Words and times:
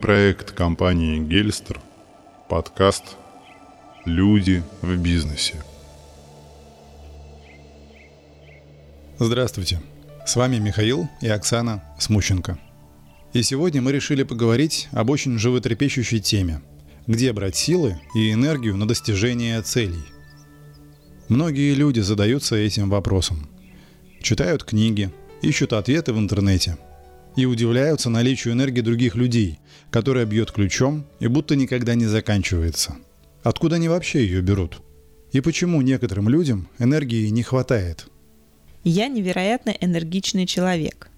Проект 0.00 0.52
компании 0.52 1.18
«Гельстер», 1.18 1.80
подкаст 2.48 3.16
«Люди 4.04 4.62
в 4.80 4.96
бизнесе». 4.96 5.56
Здравствуйте, 9.18 9.82
с 10.24 10.36
вами 10.36 10.58
Михаил 10.58 11.08
и 11.20 11.28
Оксана 11.28 11.82
Смущенко. 11.98 12.58
И 13.32 13.42
сегодня 13.42 13.82
мы 13.82 13.90
решили 13.90 14.22
поговорить 14.22 14.88
об 14.92 15.10
очень 15.10 15.38
животрепещущей 15.38 16.20
теме– 16.20 16.62
где 17.08 17.32
брать 17.32 17.56
силы 17.56 17.98
и 18.14 18.32
энергию 18.32 18.76
на 18.76 18.86
достижение 18.86 19.60
целей. 19.62 20.04
Многие 21.28 21.74
люди 21.74 22.00
задаются 22.00 22.54
этим 22.54 22.90
вопросом. 22.90 23.48
Читают 24.20 24.62
книги, 24.62 25.10
ищут 25.42 25.72
ответы 25.72 26.12
в 26.12 26.18
интернете– 26.18 26.76
и 27.38 27.46
удивляются 27.46 28.10
наличию 28.10 28.54
энергии 28.54 28.80
других 28.80 29.14
людей, 29.14 29.60
которая 29.92 30.26
бьет 30.26 30.50
ключом 30.50 31.06
и 31.20 31.28
будто 31.28 31.54
никогда 31.54 31.94
не 31.94 32.06
заканчивается. 32.06 32.96
Откуда 33.44 33.76
они 33.76 33.88
вообще 33.88 34.22
ее 34.22 34.40
берут? 34.40 34.82
И 35.30 35.40
почему 35.40 35.80
некоторым 35.80 36.28
людям 36.28 36.68
энергии 36.80 37.28
не 37.28 37.44
хватает? 37.44 38.08
Я 38.82 39.06
невероятно 39.06 39.70
энергичный 39.70 40.46
человек. 40.46 41.10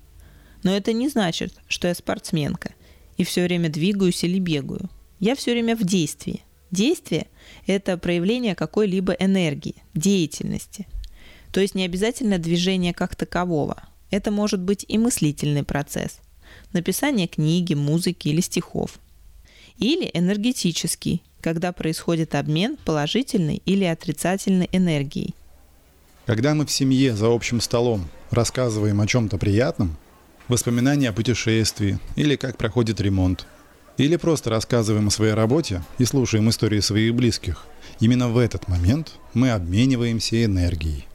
Но 0.62 0.77
это 0.77 0.92
не 0.92 1.09
значит, 1.09 1.55
что 1.69 1.88
я 1.88 1.95
спортсменка 1.95 2.75
и 3.16 3.25
все 3.25 3.45
время 3.45 3.70
двигаюсь 3.70 4.23
или 4.23 4.39
бегаю. 4.39 4.91
Я 5.20 5.34
все 5.34 5.52
время 5.52 5.75
в 5.75 5.84
действии. 5.84 6.42
Действие– 6.70 7.28
это 7.66 7.97
проявление 7.97 8.55
какой-либо 8.55 9.14
энергии, 9.14 9.77
деятельности. 9.95 10.87
То 11.50 11.61
есть 11.61 11.75
не 11.75 11.87
обязательно 11.87 12.39
движение 12.39 12.92
как 12.92 13.16
такового– 13.16 13.84
это 14.10 14.30
может 14.30 14.60
быть 14.60 14.84
и 14.88 14.98
мыслительный 14.98 15.64
процесс– 15.64 16.20
написание 16.73 17.27
книги, 17.27 17.74
музыки 17.74 18.28
или 18.28 18.41
стихов. 18.41 18.98
Или 19.78 20.10
энергетический, 20.12 21.22
когда 21.41 21.72
происходит 21.72 22.34
обмен 22.34 22.77
положительной 22.84 23.62
или 23.64 23.84
отрицательной 23.84 24.69
энергией. 24.72 25.34
Когда 26.27 26.55
мы 26.55 26.66
в 26.66 26.70
семье 26.70 27.16
за 27.16 27.33
общим 27.33 27.61
столом 27.61 28.08
рассказываем 28.31 29.00
о 29.00 29.06
чем-то 29.06 29.38
приятном, 29.38 29.97
воспоминания 30.48 31.08
о 31.08 31.12
путешествии 31.12 31.98
или 32.16 32.36
как 32.36 32.56
проходит 32.56 33.00
ремонт, 33.00 33.47
или 33.97 34.16
просто 34.16 34.50
рассказываем 34.50 35.08
о 35.08 35.11
своей 35.11 35.34
работе 35.34 35.83
и 35.98 36.05
слушаем 36.05 36.48
истории 36.48 36.81
своих 36.81 37.14
близких, 37.14 37.66
именно 38.00 38.28
в 38.28 38.38
этот 38.38 38.69
момент 38.69 39.14
мы 39.34 39.50
обмениваемся 39.50 40.44
энергией. 40.44 41.06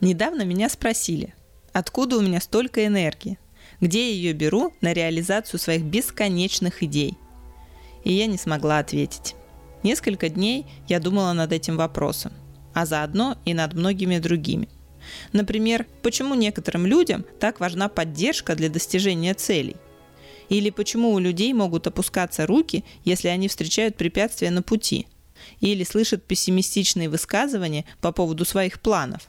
Недавно 0.00 0.42
меня 0.42 0.68
спросили, 0.68 1.34
Откуда 1.76 2.16
у 2.16 2.22
меня 2.22 2.40
столько 2.40 2.86
энергии? 2.86 3.38
Где 3.82 4.08
я 4.08 4.14
ее 4.14 4.32
беру 4.32 4.72
на 4.80 4.94
реализацию 4.94 5.60
своих 5.60 5.82
бесконечных 5.82 6.82
идей? 6.82 7.18
И 8.02 8.14
я 8.14 8.24
не 8.24 8.38
смогла 8.38 8.78
ответить. 8.78 9.34
Несколько 9.82 10.30
дней 10.30 10.64
я 10.88 11.00
думала 11.00 11.34
над 11.34 11.52
этим 11.52 11.76
вопросом, 11.76 12.32
а 12.72 12.86
заодно 12.86 13.36
и 13.44 13.52
над 13.52 13.74
многими 13.74 14.16
другими. 14.16 14.70
Например, 15.34 15.86
почему 16.00 16.34
некоторым 16.34 16.86
людям 16.86 17.26
так 17.38 17.60
важна 17.60 17.90
поддержка 17.90 18.54
для 18.54 18.70
достижения 18.70 19.34
целей? 19.34 19.76
Или 20.48 20.70
почему 20.70 21.12
у 21.12 21.18
людей 21.18 21.52
могут 21.52 21.86
опускаться 21.86 22.46
руки, 22.46 22.86
если 23.04 23.28
они 23.28 23.48
встречают 23.48 23.98
препятствия 23.98 24.50
на 24.50 24.62
пути? 24.62 25.08
Или 25.60 25.84
слышат 25.84 26.24
пессимистичные 26.24 27.10
высказывания 27.10 27.84
по 28.00 28.12
поводу 28.12 28.46
своих 28.46 28.80
планов? 28.80 29.28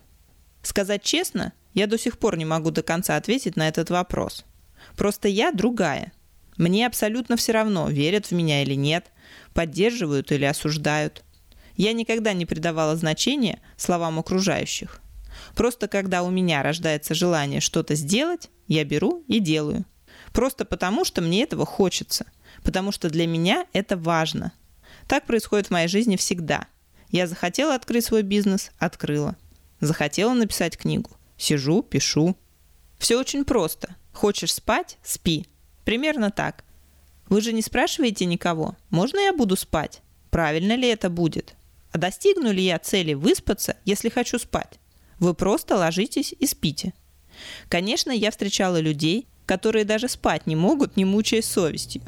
Сказать 0.64 1.04
честно, 1.04 1.52
я 1.78 1.86
до 1.86 2.00
сих 2.00 2.17
пор 2.17 2.38
не 2.38 2.45
могу 2.45 2.72
до 2.72 2.81
конца 2.81 3.17
ответить 3.17 3.56
на 3.56 3.67
этот 3.67 3.92
вопрос. 3.92 4.45
Просто 4.95 5.28
я 5.28 5.52
другая. 5.52 6.11
Мне 6.58 6.88
абсолютно 6.88 7.38
все 7.38 7.52
равно, 7.52 7.88
верят 7.88 8.25
в 8.25 8.31
меня 8.31 8.64
или 8.64 8.73
нет, 8.73 9.11
поддерживают 9.53 10.31
или 10.31 10.45
осуждают. 10.45 11.23
Я 11.75 11.94
никогда 11.94 12.33
не 12.33 12.48
придавала 12.48 12.95
значения 12.95 13.60
словам 13.77 14.17
окружающих. 14.17 15.02
Просто 15.55 15.88
когда 15.88 16.23
у 16.23 16.32
меня 16.32 16.64
рождается 16.64 17.14
желание 17.14 17.61
что-то 17.61 17.94
сделать, 17.94 18.49
я 18.67 18.83
беру 18.83 19.23
и 19.27 19.39
делаю. 19.39 19.86
Просто 20.33 20.65
потому, 20.65 21.05
что 21.05 21.21
мне 21.21 21.44
этого 21.44 21.67
хочется. 21.67 22.26
Потому 22.64 22.92
что 22.92 23.08
для 23.08 23.27
меня 23.27 23.67
это 23.71 23.98
важно. 23.98 24.52
Так 25.08 25.27
происходит 25.27 25.67
в 25.67 25.71
моей 25.71 25.88
жизни 25.88 26.15
всегда. 26.15 26.65
Я 27.11 27.27
захотела 27.27 27.76
открыть 27.76 28.05
свой 28.05 28.23
бизнес– 28.23 28.71
открыла. 28.80 29.36
Захотела 29.80 30.33
написать 30.33 30.76
книгу 30.76 31.11
Сижу, 31.37 31.83
пишу. 31.83 32.36
Все 32.98 33.20
очень 33.20 33.45
просто. 33.45 33.95
Хочешь 34.14 34.53
спать– 34.53 34.98
спи. 35.03 35.45
Примерно 35.86 36.31
так. 36.31 36.64
Вы 37.30 37.42
же 37.42 37.53
не 37.53 37.61
спрашиваете 37.61 38.25
никого, 38.25 38.75
можно 38.89 39.20
я 39.20 39.33
буду 39.33 39.55
спать? 39.55 40.02
Правильно 40.31 40.76
ли 40.76 40.87
это 40.87 41.09
будет? 41.09 41.55
А 41.92 41.97
достигну 41.97 42.52
ли 42.52 42.64
я 42.64 42.80
цели 42.80 43.14
выспаться, 43.14 43.77
если 43.86 44.09
хочу 44.09 44.39
спать? 44.39 44.80
Вы 45.20 45.33
просто 45.33 45.76
ложитесь 45.76 46.33
и 46.37 46.45
спите. 46.45 46.93
Конечно, 47.70 48.11
я 48.11 48.31
встречала 48.31 48.80
людей, 48.80 49.27
которые 49.45 49.86
даже 49.86 50.08
спать 50.08 50.47
не 50.47 50.55
могут, 50.55 50.97
не 50.97 51.05
мучаясь 51.05 51.45
совестью. 51.45 52.02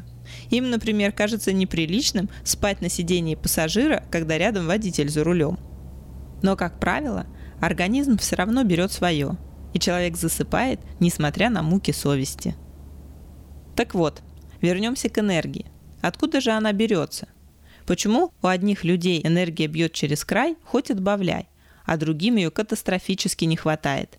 Им, 0.50 0.70
например, 0.70 1.12
кажется 1.12 1.52
неприличным 1.52 2.30
спать 2.44 2.80
на 2.80 2.88
сидении 2.88 3.34
пассажира, 3.34 4.04
когда 4.10 4.38
рядом 4.38 4.66
водитель 4.66 5.08
за 5.08 5.24
рулем. 5.24 5.58
Но, 6.42 6.56
как 6.56 6.78
правило, 6.80 7.26
организм 7.60 8.18
все 8.18 8.36
равно 8.36 8.64
берет 8.64 8.92
свое, 8.92 9.36
и 9.72 9.78
человек 9.78 10.16
засыпает, 10.16 10.80
несмотря 10.98 11.50
на 11.50 11.62
муки 11.62 11.92
совести. 11.92 12.54
Так 13.76 13.94
вот, 13.94 14.22
вернемся 14.60 15.08
к 15.08 15.18
энергии. 15.18 15.66
Откуда 16.00 16.40
же 16.40 16.50
она 16.50 16.72
берется? 16.72 17.28
Почему 17.86 18.32
у 18.42 18.46
одних 18.46 18.84
людей 18.84 19.20
энергия 19.24 19.66
бьет 19.66 19.92
через 19.92 20.24
край, 20.24 20.56
хоть 20.64 20.90
отбавляй, 20.90 21.48
а 21.84 21.96
другим 21.96 22.36
ее 22.36 22.50
катастрофически 22.50 23.44
не 23.44 23.56
хватает? 23.56 24.18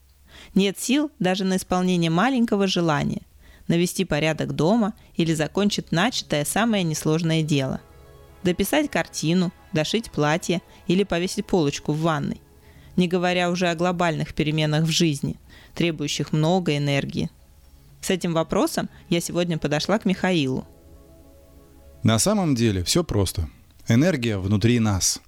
Нет 0.56 0.80
сил 0.80 1.12
даже 1.20 1.44
на 1.44 1.58
исполнение 1.58 2.10
маленького 2.10 2.68
желания– 2.68 3.24
навести 3.72 4.06
порядок 4.06 4.54
дома 4.54 4.94
или 5.16 5.34
закончить 5.34 5.92
начатое 5.92 6.46
самое 6.46 6.84
несложное 6.84 7.42
дело. 7.42 7.80
Дописать 8.44 8.92
картину, 8.92 9.52
дошить 9.72 10.12
платье 10.12 10.62
или 10.88 11.04
повесить 11.04 11.46
полочку 11.46 11.94
в 11.94 12.02
ванной 12.02 12.42
не 12.96 13.08
говоря 13.08 13.50
уже 13.50 13.68
о 13.70 13.76
глобальных 13.76 14.34
переменах 14.34 14.84
в 14.84 14.90
жизни, 14.92 15.36
требующих 15.76 16.34
много 16.34 16.78
энергии. 16.78 17.30
С 18.02 18.10
этим 18.10 18.34
вопросом 18.34 18.90
я 19.10 19.22
сегодня 19.22 19.58
подошла 19.58 20.00
к 20.00 20.06
Михаилу. 20.06 20.68
На 22.04 22.18
самом 22.18 22.56
деле 22.56 22.84
все 22.84 23.04
просто. 23.04 23.50
Энергия 23.88 24.38
внутри 24.38 24.80
нас. 24.80 25.22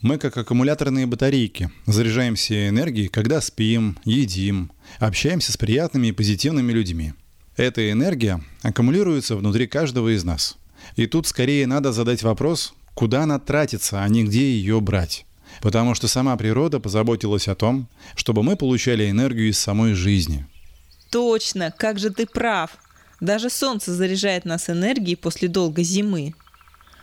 Мы 0.00 0.18
как 0.18 0.36
аккумуляторные 0.36 1.06
батарейки, 1.06 1.70
заряжаемся 1.86 2.68
энергией, 2.68 3.08
когда 3.08 3.40
спим, 3.40 3.98
едим, 4.04 4.70
общаемся 4.98 5.52
с 5.52 5.56
приятными 5.56 6.08
и 6.08 6.12
позитивными 6.12 6.72
людьми. 6.72 7.14
Эта 7.56 7.90
энергия 7.90 8.42
аккумулируется 8.62 9.36
внутри 9.36 9.66
каждого 9.66 10.14
из 10.14 10.24
нас. 10.24 10.58
И 10.96 11.06
тут 11.06 11.26
скорее 11.26 11.66
надо 11.66 11.92
задать 11.92 12.22
вопрос, 12.22 12.74
куда 12.94 13.22
она 13.22 13.38
тратится, 13.38 14.02
а 14.02 14.08
не 14.08 14.24
где 14.24 14.50
ее 14.50 14.80
брать. 14.80 15.25
Потому 15.60 15.94
что 15.94 16.08
сама 16.08 16.36
природа 16.36 16.80
позаботилась 16.80 17.48
о 17.48 17.54
том, 17.54 17.88
чтобы 18.14 18.42
мы 18.42 18.56
получали 18.56 19.10
энергию 19.10 19.48
из 19.48 19.58
самой 19.58 19.94
жизни. 19.94 20.46
Точно, 21.10 21.72
как 21.76 21.98
же 21.98 22.10
ты 22.10 22.26
прав. 22.26 22.70
Даже 23.20 23.48
солнце 23.48 23.94
заряжает 23.94 24.44
нас 24.44 24.68
энергией 24.68 25.16
после 25.16 25.48
долгой 25.48 25.84
зимы. 25.84 26.34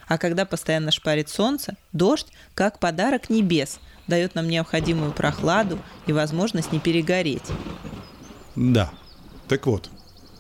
А 0.08 0.18
когда 0.18 0.46
постоянно 0.46 0.92
шпарит 0.92 1.30
солнце, 1.30 1.76
дождь, 1.92 2.28
как 2.54 2.80
подарок 2.80 3.30
небес, 3.30 3.80
дает 4.08 4.36
нам 4.36 4.48
необходимую 4.48 5.12
прохладу 5.12 5.80
и 6.06 6.14
возможность 6.14 6.72
не 6.72 6.80
перегореть. 6.80 7.50
Да. 8.56 8.92
Так 9.48 9.66
вот, 9.66 9.90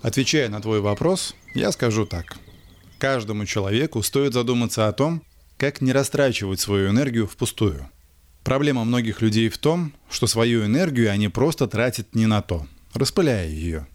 отвечая 0.01 0.50
на 0.50 0.62
твой 0.62 0.81
вопрос, 0.81 1.33
я 1.56 1.71
скажу 1.71 2.06
так. 2.06 2.38
Каждому 3.00 3.45
человеку 3.45 4.01
стоит 4.04 4.33
задуматься 4.33 4.88
о 4.88 4.94
том, 4.94 5.24
как 5.57 5.81
не 5.81 5.92
растрачивать 5.92 6.59
свою 6.59 6.89
энергию 6.89 7.27
впустую. 7.27 7.89
Проблема 8.44 8.84
многих 8.84 9.22
людей 9.22 9.50
в 9.50 9.57
том, 9.57 9.94
что 10.10 10.28
свою 10.28 10.66
энергию 10.66 11.12
они 11.12 11.30
просто 11.30 11.68
тратят 11.68 12.13
не 12.13 12.25
на 12.25 12.42
то, 12.42 12.68
распыляя 12.94 13.48
ее. 13.48 13.88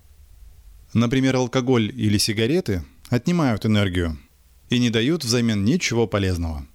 Например, 0.95 1.37
алкоголь 1.37 1.93
или 1.95 2.17
сигареты 2.17 2.83
отнимают 3.11 3.67
энергию 3.67 4.19
и 4.71 4.79
не 4.79 4.89
дают 4.89 5.25
взамен 5.25 5.65
ничего 5.65 6.07
полезного. 6.07 6.67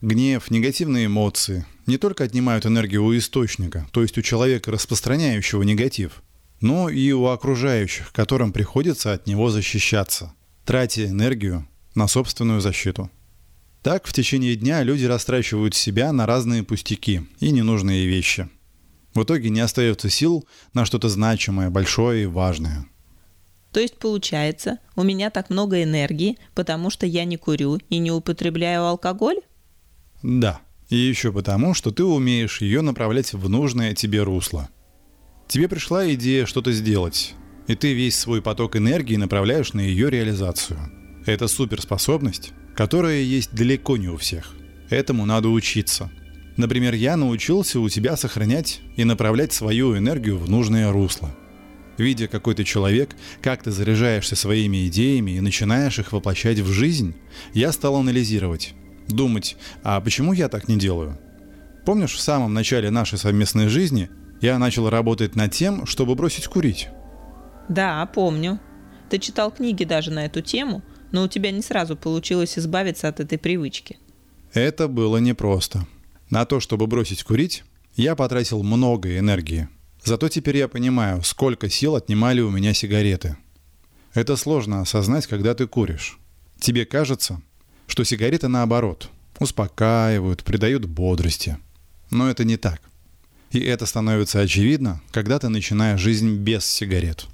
Гнев, 0.00 0.50
негативные 0.50 1.06
эмоции 1.06 1.66
не 1.86 1.98
только 1.98 2.24
отнимают 2.24 2.66
энергию 2.66 3.04
у 3.04 3.16
источника, 3.16 3.86
то 3.92 4.02
есть 4.02 4.16
у 4.18 4.22
человека, 4.22 4.72
распространяющего 4.72 5.62
негатив, 5.62 6.22
но 6.60 6.88
и 6.88 7.12
у 7.12 7.26
окружающих, 7.26 8.12
которым 8.12 8.52
приходится 8.52 9.12
от 9.12 9.26
него 9.26 9.50
защищаться, 9.50 10.32
тратя 10.64 11.06
энергию 11.06 11.68
на 11.94 12.08
собственную 12.08 12.60
защиту. 12.60 13.10
Так 13.82 14.06
в 14.06 14.12
течение 14.12 14.56
дня 14.56 14.82
люди 14.82 15.04
растрачивают 15.06 15.74
себя 15.74 16.12
на 16.12 16.26
разные 16.26 16.62
пустяки 16.62 17.22
и 17.38 17.50
ненужные 17.50 18.06
вещи. 18.06 18.48
В 19.14 19.22
итоге 19.22 19.48
не 19.48 19.60
остается 19.60 20.10
сил 20.10 20.46
на 20.74 20.84
что-то 20.84 21.08
значимое, 21.08 21.70
большое 21.70 22.24
и 22.24 22.26
важное. 22.26 22.86
То 23.72 23.80
есть 23.80 23.96
получается, 23.98 24.78
у 24.96 25.02
меня 25.02 25.30
так 25.30 25.48
много 25.48 25.82
энергии, 25.82 26.38
потому 26.54 26.90
что 26.90 27.06
я 27.06 27.24
не 27.24 27.36
курю 27.36 27.78
и 27.88 27.98
не 27.98 28.10
употребляю 28.10 28.84
алкоголь? 28.84 29.40
Да. 30.22 30.60
И 30.90 30.96
еще 30.96 31.32
потому, 31.32 31.72
что 31.72 31.92
ты 31.92 32.02
умеешь 32.02 32.60
ее 32.60 32.82
направлять 32.82 33.32
в 33.32 33.48
нужное 33.48 33.94
тебе 33.94 34.22
русло. 34.22 34.68
Тебе 35.46 35.68
пришла 35.68 36.12
идея 36.14 36.46
что-то 36.46 36.72
сделать, 36.72 37.34
и 37.68 37.76
ты 37.76 37.94
весь 37.94 38.18
свой 38.18 38.42
поток 38.42 38.76
энергии 38.76 39.16
направляешь 39.16 39.72
на 39.72 39.80
ее 39.80 40.10
реализацию. 40.10 40.78
Это 41.26 41.46
суперспособность, 41.46 42.52
которая 42.80 43.20
есть 43.20 43.54
далеко 43.54 43.98
не 43.98 44.08
у 44.08 44.16
всех. 44.16 44.54
Этому 44.88 45.26
надо 45.26 45.50
учиться. 45.50 46.08
Например, 46.56 46.94
я 46.94 47.18
научился 47.18 47.78
у 47.78 47.90
тебя 47.90 48.16
сохранять 48.16 48.80
и 48.96 49.04
направлять 49.04 49.52
свою 49.52 49.98
энергию 49.98 50.38
в 50.38 50.48
нужное 50.48 50.90
русло. 50.90 51.28
Видя, 51.98 52.26
какой 52.26 52.54
ты 52.54 52.64
человек, 52.64 53.10
как 53.42 53.62
ты 53.62 53.70
заряжаешься 53.70 54.34
своими 54.34 54.88
идеями 54.88 55.32
и 55.32 55.42
начинаешь 55.42 55.98
их 55.98 56.12
воплощать 56.12 56.60
в 56.60 56.72
жизнь, 56.72 57.14
я 57.52 57.70
стал 57.70 57.96
анализировать, 57.96 58.72
думать, 59.08 59.58
а 59.82 60.00
почему 60.00 60.32
я 60.32 60.48
так 60.48 60.66
не 60.66 60.78
делаю? 60.78 61.18
Помнишь, 61.84 62.14
в 62.14 62.20
самом 62.20 62.54
начале 62.54 62.88
нашей 62.88 63.18
совместной 63.18 63.68
жизни 63.68 64.08
я 64.40 64.58
начал 64.58 64.88
работать 64.88 65.36
над 65.36 65.52
тем, 65.52 65.84
чтобы 65.84 66.14
бросить 66.14 66.46
курить? 66.46 66.88
Да, 67.68 68.06
помню. 68.06 68.58
Ты 69.10 69.18
читал 69.18 69.50
книги 69.50 69.84
даже 69.84 70.10
на 70.10 70.24
эту 70.24 70.40
тему, 70.40 70.82
но 71.12 71.24
у 71.24 71.28
тебя 71.28 71.50
не 71.50 71.62
сразу 71.62 71.96
получилось 71.96 72.58
избавиться 72.58 73.08
от 73.08 73.20
этой 73.20 73.38
привычки. 73.38 73.98
Это 74.52 74.88
было 74.88 75.18
непросто. 75.18 75.86
На 76.28 76.44
то, 76.44 76.60
чтобы 76.60 76.86
бросить 76.86 77.22
курить, 77.22 77.64
я 77.94 78.14
потратил 78.14 78.62
много 78.62 79.18
энергии. 79.18 79.68
Зато 80.02 80.28
теперь 80.28 80.56
я 80.56 80.68
понимаю, 80.68 81.22
сколько 81.22 81.68
сил 81.68 81.96
отнимали 81.96 82.40
у 82.40 82.50
меня 82.50 82.72
сигареты. 82.72 83.36
Это 84.14 84.36
сложно 84.36 84.80
осознать, 84.80 85.26
когда 85.26 85.54
ты 85.54 85.66
куришь. 85.66 86.18
Тебе 86.58 86.84
кажется, 86.84 87.42
что 87.86 88.04
сигареты 88.04 88.48
наоборот, 88.48 89.10
успокаивают, 89.38 90.44
придают 90.44 90.84
бодрости. 90.86 91.58
Но 92.10 92.30
это 92.30 92.44
не 92.44 92.56
так. 92.56 92.80
И 93.50 93.60
это 93.60 93.86
становится 93.86 94.40
очевидно, 94.40 95.00
когда 95.10 95.38
ты 95.38 95.48
начинаешь 95.48 96.00
жизнь 96.00 96.36
без 96.36 96.64
сигарет. 96.64 97.26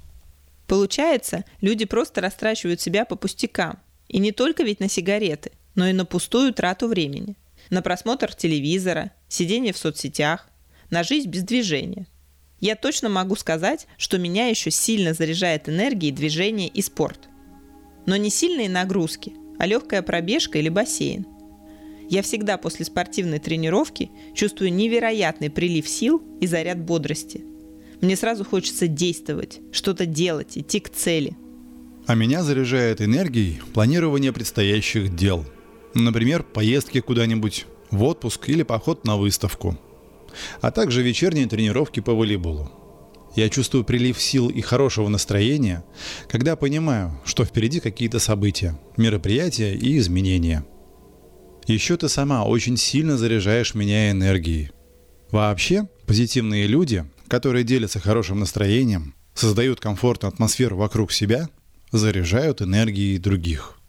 Получается, 0.67 1.45
люди 1.61 1.85
просто 1.85 2.21
растрачивают 2.21 2.81
себя 2.81 3.05
по 3.05 3.15
пустякам. 3.15 3.79
И 4.09 4.19
не 4.19 4.31
только 4.31 4.63
ведь 4.63 4.79
на 4.79 4.89
сигареты, 4.89 5.51
но 5.75 5.87
и 5.87 5.93
на 5.93 6.05
пустую 6.05 6.53
трату 6.53 6.87
времени. 6.87 7.35
На 7.69 7.81
просмотр 7.81 8.33
телевизора, 8.33 9.11
сидение 9.27 9.73
в 9.73 9.77
соцсетях, 9.77 10.49
на 10.89 11.03
жизнь 11.03 11.29
без 11.29 11.43
движения. 11.43 12.07
Я 12.59 12.75
точно 12.75 13.09
могу 13.09 13.35
сказать, 13.35 13.87
что 13.97 14.17
меня 14.17 14.47
еще 14.47 14.71
сильно 14.71 15.13
заряжает 15.13 15.69
энергией 15.69 16.11
движение 16.11 16.67
и 16.67 16.81
спорт. 16.81 17.29
Но 18.05 18.15
не 18.15 18.29
сильные 18.29 18.69
нагрузки, 18.69 19.33
а 19.59 19.65
легкая 19.65 20.01
пробежка 20.01 20.57
или 20.57 20.69
бассейн. 20.69 21.25
Я 22.09 22.21
всегда 22.21 22.57
после 22.57 22.85
спортивной 22.85 23.39
тренировки 23.39 24.09
чувствую 24.33 24.73
невероятный 24.73 25.49
прилив 25.49 25.87
сил 25.87 26.23
и 26.39 26.47
заряд 26.47 26.79
бодрости– 26.79 27.43
мне 28.01 28.15
сразу 28.15 28.45
хочется 28.45 28.87
действовать, 28.87 29.59
что-то 29.71 30.05
делать, 30.05 30.57
идти 30.57 30.79
к 30.79 30.89
цели. 30.89 31.35
А 32.05 32.15
меня 32.15 32.43
заряжает 32.43 33.01
энергией 33.01 33.61
планирование 33.73 34.31
предстоящих 34.31 35.15
дел. 35.15 35.45
Например, 35.93 36.43
поездки 36.43 37.01
куда-нибудь, 37.01 37.65
в 37.91 38.03
отпуск 38.03 38.49
или 38.49 38.63
поход 38.63 39.05
на 39.05 39.17
выставку. 39.17 39.77
А 40.61 40.71
также 40.71 41.01
вечерние 41.01 41.47
тренировки 41.47 41.99
по 41.99 42.13
волейболу. 42.13 42.71
Я 43.35 43.49
чувствую 43.49 43.83
прилив 43.83 44.21
сил 44.21 44.49
и 44.49 44.61
хорошего 44.61 45.09
настроения, 45.09 45.83
когда 46.29 46.55
понимаю, 46.55 47.19
что 47.25 47.45
впереди 47.45 47.79
какие-то 47.79 48.19
события, 48.19 48.79
мероприятия 48.95 49.75
и 49.75 49.97
изменения. 49.97 50.65
Еще 51.67 51.97
ты 51.97 52.09
сама 52.09 52.45
очень 52.45 52.77
сильно 52.77 53.17
заряжаешь 53.17 53.75
меня 53.75 54.11
энергией. 54.11 54.71
Вообще, 55.29 55.89
позитивные 56.05 56.67
люди 56.67 57.05
которые 57.27 57.63
делятся 57.63 57.99
хорошим 57.99 58.39
настроением, 58.39 59.13
создают 59.33 59.79
комфортную 59.79 60.31
атмосферу 60.31 60.77
вокруг 60.77 61.11
себя, 61.11 61.49
заряжают 61.91 62.61
энергией 62.61 63.17
других. 63.17 63.79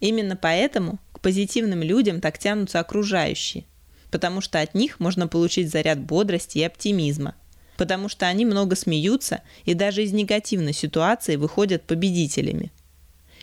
Именно 0.00 0.36
поэтому 0.36 0.98
к 1.12 1.20
позитивным 1.20 1.82
людям 1.82 2.20
так 2.20 2.38
тянутся 2.38 2.80
окружающие, 2.80 3.64
потому 4.10 4.40
что 4.40 4.60
от 4.60 4.74
них 4.74 4.98
можно 4.98 5.28
получить 5.28 5.70
заряд 5.70 6.00
бодрости 6.00 6.58
и 6.58 6.62
оптимизма, 6.62 7.34
потому 7.76 8.08
что 8.08 8.26
они 8.26 8.44
много 8.44 8.76
смеются 8.76 9.42
и 9.64 9.74
даже 9.74 10.02
из 10.02 10.12
негативной 10.12 10.72
ситуации 10.72 11.36
выходят 11.36 11.84
победителями. 11.84 12.72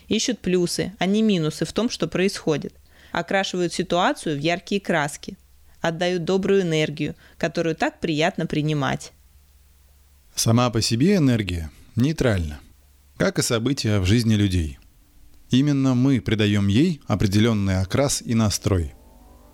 Ищут 0.08 0.40
плюсы, 0.40 0.92
а 0.98 1.06
не 1.06 1.22
минусы 1.22 1.64
в 1.64 1.72
том, 1.72 1.90
что 1.90 2.08
происходит, 2.08 2.74
окрашивают 3.12 3.72
ситуацию 3.72 4.36
в 4.36 4.40
яркие 4.40 4.80
краски– 4.80 5.36
отдают 5.80 6.24
добрую 6.24 6.62
энергию, 6.62 7.14
которую 7.36 7.74
так 7.74 8.00
приятно 8.00 8.46
принимать. 8.46 9.12
Сама 10.34 10.70
по 10.70 10.80
себе 10.80 11.16
энергия 11.16 11.70
нейтральна, 11.96 12.60
как 13.16 13.38
и 13.38 13.42
события 13.42 13.98
в 13.98 14.06
жизни 14.06 14.34
людей. 14.34 14.78
Именно 15.50 15.94
мы 15.94 16.20
придаем 16.20 16.68
ей 16.68 17.00
определенный 17.06 17.80
окрас 17.80 18.22
и 18.24 18.34
настрой. 18.34 18.94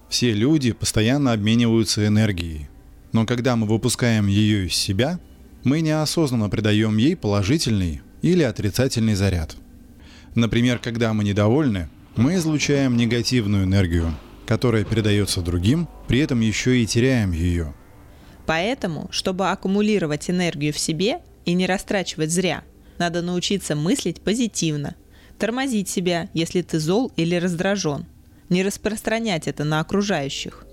Все 0.08 0.32
люди 0.32 0.72
постоянно 0.72 1.32
обмениваются 1.32 2.06
энергией, 2.06 2.68
но 3.12 3.26
когда 3.26 3.56
мы 3.56 3.66
выпускаем 3.66 4.26
ее 4.26 4.66
из 4.66 4.74
себя, 4.74 5.18
мы 5.62 5.80
неосознанно 5.80 6.50
придаем 6.50 6.96
ей 6.96 7.16
положительный 7.16 8.02
или 8.22 8.42
отрицательный 8.42 9.14
заряд. 9.14 9.56
Например, 10.34 10.78
когда 10.78 11.12
мы 11.12 11.24
недовольны, 11.24 11.88
мы 12.16 12.34
излучаем 12.34 12.96
негативную 12.96 13.64
энергию, 13.64 14.14
которая 14.46 14.84
передается 14.84 15.40
другим, 15.40 15.88
при 16.08 16.20
этом 16.20 16.40
еще 16.40 16.78
и 16.78 16.86
теряем 16.86 17.32
ее. 17.32 17.74
Поэтому, 18.46 19.08
чтобы 19.10 19.50
аккумулировать 19.50 20.28
энергию 20.28 20.72
в 20.72 20.78
себе 20.78 21.20
и 21.44 21.54
не 21.54 21.66
растрачивать 21.66 22.30
зря, 22.30 22.62
надо 22.98 23.22
научиться 23.22 23.74
мыслить 23.74 24.20
позитивно, 24.20 24.94
тормозить 25.38 25.88
себя, 25.88 26.28
если 26.34 26.62
ты 26.62 26.78
зол 26.78 27.10
или 27.16 27.36
раздражен, 27.36 28.06
не 28.50 28.62
распространять 28.62 29.48
это 29.48 29.64
на 29.64 29.80
окружающих, 29.80 30.66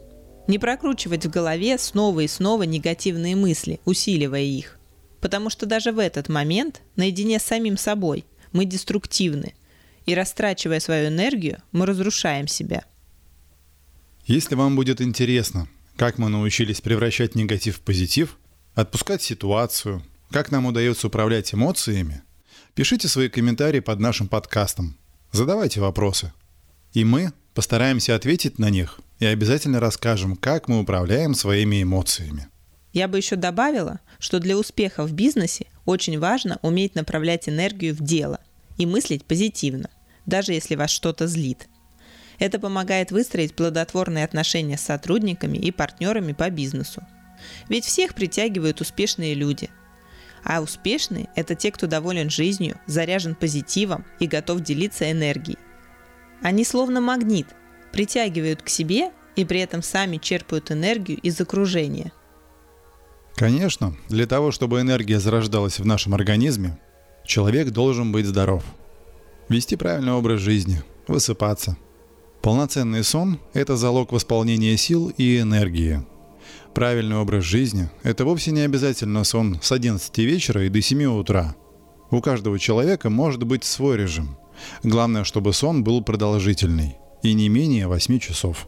не 0.47 0.59
прокручивать 0.59 1.25
в 1.25 1.29
голове 1.29 1.77
снова 1.77 2.19
и 2.21 2.27
снова 2.27 2.63
негативные 2.63 3.35
мысли, 3.35 3.79
усиливая 3.85 4.41
их. 4.41 4.77
Потому 5.21 5.49
что 5.49 5.65
даже 5.65 5.91
в 5.91 5.99
этот 5.99 6.29
момент, 6.29 6.81
наедине 6.95 7.39
с 7.39 7.43
самим 7.43 7.77
собой, 7.77 8.25
мы 8.51 8.65
деструктивны, 8.65 9.53
и 10.05 10.15
растрачивая 10.15 10.79
свою 10.79 11.07
энергию, 11.07 11.59
мы 11.71 11.85
разрушаем 11.85 12.47
себя– 12.47 12.83
если 14.25 14.55
вам 14.55 14.75
будет 14.75 15.01
интересно, 15.01 15.67
как 15.95 16.17
мы 16.17 16.29
научились 16.29 16.81
превращать 16.81 17.35
негатив 17.35 17.77
в 17.77 17.81
позитив, 17.81 18.37
отпускать 18.73 19.21
ситуацию, 19.21 20.03
как 20.29 20.51
нам 20.51 20.65
удается 20.65 21.07
управлять 21.07 21.53
эмоциями, 21.53 22.21
пишите 22.73 23.07
свои 23.07 23.29
комментарии 23.29 23.79
под 23.79 23.99
нашим 23.99 24.27
подкастом, 24.27 24.97
задавайте 25.31 25.81
вопросы. 25.81 26.33
И 26.93 27.03
мы 27.03 27.33
постараемся 27.53 28.15
ответить 28.15 28.59
на 28.59 28.69
них 28.69 28.99
и 29.19 29.25
обязательно 29.25 29.79
расскажем, 29.79 30.35
как 30.35 30.67
мы 30.67 30.79
управляем 30.79 31.33
своими 31.35 31.83
эмоциями. 31.83 32.47
Я 32.93 33.07
бы 33.07 33.17
еще 33.17 33.35
добавила, 33.35 33.99
что 34.19 34.39
для 34.39 34.57
успеха 34.57 35.05
в 35.05 35.13
бизнесе 35.13 35.67
очень 35.85 36.19
важно 36.19 36.59
уметь 36.61 36.95
направлять 36.95 37.47
энергию 37.47 37.95
в 37.95 38.01
дело 38.01 38.39
и 38.77 38.85
мыслить 38.85 39.25
позитивно, 39.25 39.89
даже 40.25 40.53
если 40.53 40.75
вас 40.75 40.89
что-то 40.89 41.27
злит. 41.27 41.67
Это 42.41 42.57
помогает 42.57 43.11
выстроить 43.11 43.53
плодотворные 43.53 44.25
отношения 44.25 44.75
с 44.75 44.81
сотрудниками 44.81 45.59
и 45.59 45.69
партнерами 45.69 46.33
по 46.33 46.49
бизнесу. 46.49 47.03
Ведь 47.69 47.85
всех 47.85 48.15
притягивают 48.15 48.81
успешные 48.81 49.35
люди. 49.35 49.69
А 50.43 50.61
успешные– 50.61 51.29
это 51.35 51.53
те, 51.53 51.71
кто 51.71 51.85
доволен 51.85 52.31
жизнью, 52.31 52.79
заряжен 52.87 53.35
позитивом 53.35 54.05
и 54.19 54.25
готов 54.25 54.61
делиться 54.61 55.11
энергией. 55.11 55.59
Они 56.41 56.65
словно 56.65 56.99
магнит, 56.99 57.45
притягивают 57.91 58.63
к 58.63 58.69
себе 58.69 59.11
и 59.35 59.45
при 59.45 59.59
этом 59.59 59.83
сами 59.83 60.17
черпают 60.17 60.71
энергию 60.71 61.19
из 61.19 61.39
окружения. 61.39 62.11
Конечно, 63.35 63.95
для 64.09 64.25
того, 64.25 64.51
чтобы 64.51 64.81
энергия 64.81 65.19
зарождалась 65.19 65.77
в 65.77 65.85
нашем 65.85 66.15
организме, 66.15 66.79
человек 67.23 67.69
должен 67.69 68.11
быть 68.11 68.25
здоров. 68.25 68.63
Вести 69.47 69.75
правильный 69.75 70.13
образ 70.13 70.39
жизни, 70.39 70.81
высыпаться– 71.07 71.77
Полноценный 72.41 73.03
сон– 73.03 73.39
это 73.53 73.77
залог 73.77 74.11
восполнения 74.11 74.75
сил 74.75 75.13
и 75.15 75.39
энергии. 75.39 76.03
Правильный 76.73 77.17
образ 77.17 77.43
жизни– 77.43 77.89
это 78.03 78.25
вовсе 78.25 78.51
не 78.51 78.61
обязательно 78.61 79.23
сон 79.23 79.59
с 79.61 79.71
11 79.71 80.17
вечера 80.17 80.65
и 80.65 80.69
до 80.69 80.81
7 80.81 81.03
утра. 81.19 81.55
У 82.09 82.19
каждого 82.19 82.57
человека 82.57 83.11
может 83.11 83.43
быть 83.43 83.63
свой 83.63 83.95
режим. 83.97 84.37
Главное, 84.81 85.23
чтобы 85.23 85.53
сон 85.53 85.83
был 85.83 86.03
продолжительный 86.03 86.97
и 87.21 87.33
не 87.33 87.47
менее 87.47 87.87
8 87.87 88.17
часов. 88.17 88.67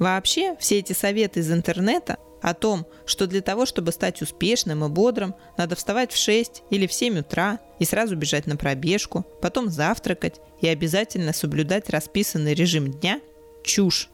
Вообще, 0.00 0.56
все 0.58 0.80
эти 0.80 0.92
советы 0.92 1.38
из 1.38 1.52
интернета 1.52 2.16
о 2.42 2.54
том, 2.54 2.86
что 3.06 3.26
для 3.26 3.40
того, 3.40 3.64
чтобы 3.64 3.92
стать 3.92 4.20
успешным 4.20 4.84
и 4.84 4.88
бодрым, 4.88 5.34
надо 5.56 5.76
вставать 5.76 6.12
в 6.12 6.16
6 6.16 6.64
или 6.70 6.86
в 6.88 6.92
7 6.92 7.20
утра 7.20 7.60
и 7.78 7.84
сразу 7.84 8.16
бежать 8.16 8.46
на 8.46 8.56
пробежку, 8.56 9.24
потом 9.40 9.68
завтракать 9.70 10.40
и 10.60 10.66
обязательно 10.66 11.32
соблюдать 11.32 11.88
расписанный 11.88 12.54
режим 12.54 12.90
дня– 12.90 13.20
чушь. 13.64 14.10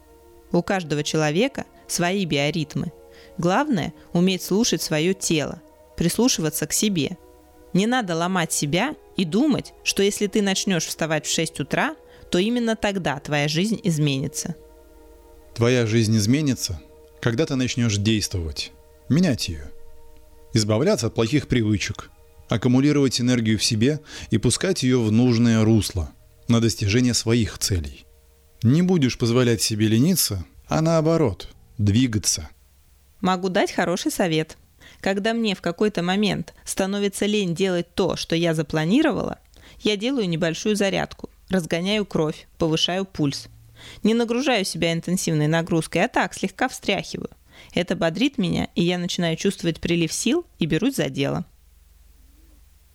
У 0.52 0.62
каждого 0.62 1.02
человека 1.02 1.64
свои 1.88 2.26
биоритмы. 2.26 2.92
Главное– 3.38 3.94
уметь 4.12 4.42
слушать 4.42 4.82
свое 4.82 5.14
тело, 5.14 5.62
прислушиваться 5.96 6.66
к 6.66 6.72
себе. 6.74 7.16
Не 7.72 7.86
надо 7.86 8.14
ломать 8.14 8.52
себя 8.52 8.94
и 9.16 9.24
думать, 9.24 9.72
что 9.84 10.02
если 10.02 10.26
ты 10.26 10.42
начнешь 10.42 10.86
вставать 10.86 11.26
в 11.26 11.32
6 11.32 11.60
утра, 11.60 11.96
то 12.30 12.38
именно 12.38 12.76
тогда 12.76 13.18
твоя 13.20 13.48
жизнь 13.48 13.80
изменится. 13.84 14.54
Твоя 15.54 15.86
жизнь 15.86 16.16
изменится, 16.16 16.80
когда 17.20 17.46
ты 17.46 17.56
начнешь 17.56 17.96
действовать, 17.96 18.72
менять 19.08 19.48
ее, 19.48 19.70
избавляться 20.52 21.08
от 21.08 21.14
плохих 21.14 21.48
привычек, 21.48 22.10
аккумулировать 22.48 23.20
энергию 23.20 23.58
в 23.58 23.64
себе 23.64 24.00
и 24.30 24.38
пускать 24.38 24.82
ее 24.82 25.00
в 25.00 25.12
нужное 25.12 25.64
русло 25.64 26.10
на 26.48 26.60
достижение 26.60 27.14
своих 27.14 27.58
целей. 27.58 28.06
Не 28.62 28.82
будешь 28.82 29.18
позволять 29.18 29.62
себе 29.62 29.88
лениться, 29.88 30.44
а 30.66 30.80
наоборот, 30.80 31.48
двигаться. 31.76 32.48
Могу 33.20 33.48
дать 33.48 33.72
хороший 33.72 34.10
совет. 34.10 34.56
Когда 35.00 35.32
мне 35.32 35.54
в 35.54 35.60
какой-то 35.60 36.02
момент 36.02 36.54
становится 36.64 37.26
лень 37.26 37.54
делать 37.54 37.94
то, 37.94 38.16
что 38.16 38.34
я 38.34 38.54
запланировала, 38.54 39.38
я 39.80 39.96
делаю 39.96 40.28
небольшую 40.28 40.74
зарядку, 40.74 41.30
разгоняю 41.50 42.04
кровь, 42.04 42.48
повышаю 42.58 43.04
пульс– 43.04 43.48
не 44.02 44.14
нагружаю 44.14 44.64
себя 44.64 44.92
интенсивной 44.92 45.46
нагрузкой, 45.46 46.04
а 46.04 46.08
так, 46.08 46.34
слегка 46.34 46.68
встряхиваю. 46.68 47.30
Это 47.74 47.96
бодрит 47.96 48.38
меня, 48.38 48.68
и 48.74 48.82
я 48.82 48.98
начинаю 48.98 49.36
чувствовать 49.36 49.80
прилив 49.80 50.12
сил 50.12 50.46
и 50.58 50.66
берусь 50.66 50.96
за 50.96 51.08
дело. 51.08 51.44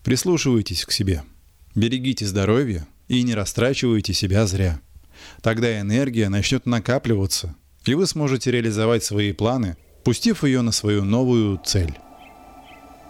Прислушивайтесь 0.04 0.86
к 0.86 0.92
себе. 0.92 1.24
Берегите 1.76 2.26
здоровье 2.26 2.88
и 3.08 3.24
не 3.24 3.36
растрачивайте 3.36 4.14
себя 4.14 4.46
зря. 4.46 4.80
Тогда 5.42 5.80
энергия 5.80 6.30
начнет 6.30 6.66
накапливаться, 6.66 7.56
и 7.86 7.94
вы 7.94 8.08
сможете 8.08 8.52
реализовать 8.52 9.04
свои 9.04 9.32
планы, 9.32 9.78
пустив 10.04 10.44
ее 10.44 10.62
на 10.62 10.72
свою 10.72 11.04
новую 11.04 11.60
цель. 11.64 11.98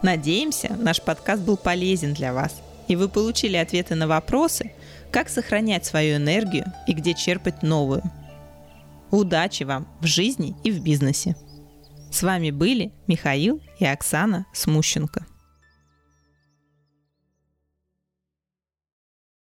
Надеемся, 0.02 0.76
наш 0.78 1.00
подкаст 1.00 1.42
был 1.42 1.56
полезен 1.56 2.14
для 2.14 2.32
вас, 2.32 2.54
и 2.88 2.96
вы 2.96 3.08
получили 3.08 3.56
ответы 3.56 3.94
на 3.94 4.06
вопросы– 4.06 4.72
как 5.14 5.28
сохранять 5.28 5.86
свою 5.86 6.16
энергию 6.16 6.64
и 6.88 6.92
где 6.92 7.14
черпать 7.14 7.62
новую. 7.62 8.02
Удачи 9.12 9.62
вам 9.62 9.86
в 10.00 10.06
жизни 10.06 10.56
и 10.64 10.72
в 10.72 10.82
бизнесе. 10.82 11.36
С 12.10 12.24
вами 12.24 12.50
были 12.50 12.92
Михаил 13.06 13.62
и 13.78 13.86
Оксана 13.86 14.44
Смущенко. 14.52 15.24